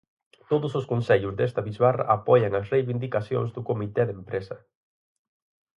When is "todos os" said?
0.51-0.85